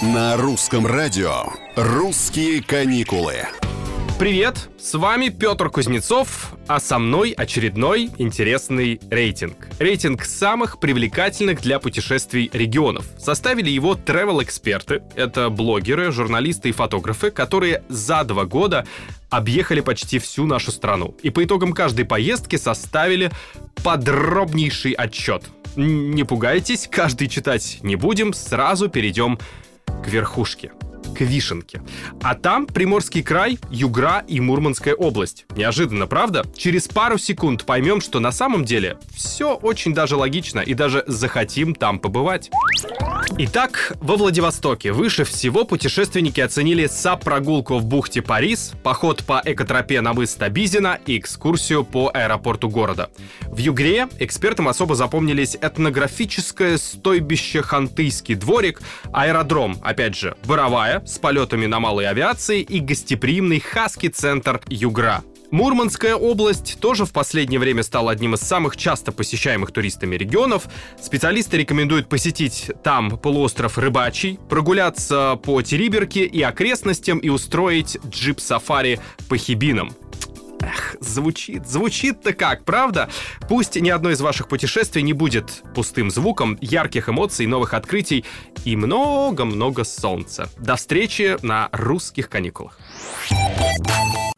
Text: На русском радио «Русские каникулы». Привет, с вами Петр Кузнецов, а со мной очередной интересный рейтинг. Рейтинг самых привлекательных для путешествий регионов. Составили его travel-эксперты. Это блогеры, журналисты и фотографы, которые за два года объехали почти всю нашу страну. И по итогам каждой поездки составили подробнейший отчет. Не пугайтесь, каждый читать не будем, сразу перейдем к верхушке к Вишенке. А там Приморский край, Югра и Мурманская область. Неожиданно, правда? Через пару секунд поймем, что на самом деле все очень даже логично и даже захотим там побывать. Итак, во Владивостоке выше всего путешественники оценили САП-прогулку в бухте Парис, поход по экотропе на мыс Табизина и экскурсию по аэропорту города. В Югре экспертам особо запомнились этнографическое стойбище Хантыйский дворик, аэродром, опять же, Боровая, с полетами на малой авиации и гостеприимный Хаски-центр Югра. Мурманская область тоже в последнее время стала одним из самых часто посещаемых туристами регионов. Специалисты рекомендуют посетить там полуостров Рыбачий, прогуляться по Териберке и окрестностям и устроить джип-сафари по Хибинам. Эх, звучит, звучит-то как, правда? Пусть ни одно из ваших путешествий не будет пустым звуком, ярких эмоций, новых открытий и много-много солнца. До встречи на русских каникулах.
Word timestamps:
На 0.00 0.36
русском 0.36 0.86
радио 0.86 1.46
«Русские 1.74 2.62
каникулы». 2.62 3.34
Привет, 4.16 4.68
с 4.78 4.96
вами 4.96 5.28
Петр 5.28 5.70
Кузнецов, 5.70 6.54
а 6.68 6.78
со 6.78 7.00
мной 7.00 7.32
очередной 7.32 8.08
интересный 8.16 9.00
рейтинг. 9.10 9.68
Рейтинг 9.80 10.24
самых 10.24 10.78
привлекательных 10.78 11.60
для 11.60 11.80
путешествий 11.80 12.48
регионов. 12.52 13.06
Составили 13.18 13.70
его 13.70 13.94
travel-эксперты. 13.96 15.02
Это 15.16 15.50
блогеры, 15.50 16.12
журналисты 16.12 16.68
и 16.68 16.72
фотографы, 16.72 17.32
которые 17.32 17.82
за 17.88 18.22
два 18.22 18.44
года 18.44 18.86
объехали 19.30 19.80
почти 19.80 20.20
всю 20.20 20.46
нашу 20.46 20.70
страну. 20.70 21.16
И 21.24 21.30
по 21.30 21.42
итогам 21.42 21.72
каждой 21.72 22.04
поездки 22.04 22.54
составили 22.54 23.32
подробнейший 23.82 24.92
отчет. 24.92 25.42
Не 25.74 26.22
пугайтесь, 26.22 26.88
каждый 26.88 27.26
читать 27.26 27.78
не 27.82 27.96
будем, 27.96 28.32
сразу 28.32 28.88
перейдем 28.88 29.36
к 29.36 29.42
верхушке 30.06 30.72
к 31.16 31.20
Вишенке. 31.20 31.82
А 32.22 32.34
там 32.34 32.66
Приморский 32.66 33.22
край, 33.22 33.58
Югра 33.70 34.24
и 34.26 34.40
Мурманская 34.40 34.94
область. 34.94 35.46
Неожиданно, 35.56 36.06
правда? 36.06 36.44
Через 36.56 36.86
пару 36.88 37.18
секунд 37.18 37.64
поймем, 37.64 38.00
что 38.00 38.20
на 38.20 38.30
самом 38.30 38.64
деле 38.64 38.98
все 39.12 39.54
очень 39.54 39.94
даже 39.94 40.16
логично 40.16 40.60
и 40.60 40.74
даже 40.74 41.04
захотим 41.06 41.74
там 41.74 41.98
побывать. 41.98 42.50
Итак, 43.38 43.92
во 44.00 44.16
Владивостоке 44.16 44.92
выше 44.92 45.24
всего 45.24 45.64
путешественники 45.64 46.40
оценили 46.40 46.86
САП-прогулку 46.86 47.78
в 47.78 47.84
бухте 47.84 48.22
Парис, 48.22 48.72
поход 48.82 49.24
по 49.24 49.40
экотропе 49.44 50.00
на 50.00 50.12
мыс 50.12 50.34
Табизина 50.34 50.98
и 51.06 51.18
экскурсию 51.18 51.84
по 51.84 52.10
аэропорту 52.12 52.68
города. 52.68 53.10
В 53.46 53.58
Югре 53.58 54.08
экспертам 54.18 54.68
особо 54.68 54.94
запомнились 54.94 55.56
этнографическое 55.60 56.78
стойбище 56.78 57.62
Хантыйский 57.62 58.34
дворик, 58.34 58.80
аэродром, 59.12 59.78
опять 59.82 60.16
же, 60.16 60.36
Боровая, 60.44 61.04
с 61.06 61.18
полетами 61.18 61.66
на 61.66 61.80
малой 61.80 62.06
авиации 62.06 62.60
и 62.62 62.80
гостеприимный 62.80 63.60
Хаски-центр 63.60 64.60
Югра. 64.68 65.22
Мурманская 65.50 66.14
область 66.14 66.78
тоже 66.78 67.06
в 67.06 67.12
последнее 67.12 67.58
время 67.58 67.82
стала 67.82 68.12
одним 68.12 68.34
из 68.34 68.40
самых 68.40 68.76
часто 68.76 69.12
посещаемых 69.12 69.72
туристами 69.72 70.14
регионов. 70.16 70.64
Специалисты 71.00 71.56
рекомендуют 71.56 72.08
посетить 72.08 72.70
там 72.82 73.18
полуостров 73.18 73.78
Рыбачий, 73.78 74.38
прогуляться 74.48 75.40
по 75.42 75.62
Териберке 75.62 76.24
и 76.26 76.42
окрестностям 76.42 77.18
и 77.18 77.30
устроить 77.30 77.98
джип-сафари 78.06 79.00
по 79.28 79.38
Хибинам. 79.38 79.94
Эх, 80.60 80.96
звучит, 81.00 81.66
звучит-то 81.66 82.34
как, 82.34 82.64
правда? 82.64 83.08
Пусть 83.48 83.76
ни 83.76 83.88
одно 83.88 84.10
из 84.10 84.20
ваших 84.20 84.48
путешествий 84.48 85.02
не 85.02 85.14
будет 85.14 85.62
пустым 85.74 86.10
звуком, 86.10 86.58
ярких 86.60 87.08
эмоций, 87.08 87.46
новых 87.46 87.72
открытий 87.72 88.24
и 88.66 88.76
много-много 88.76 89.84
солнца. 89.84 90.50
До 90.58 90.76
встречи 90.76 91.38
на 91.42 91.70
русских 91.72 92.28
каникулах. 92.28 92.78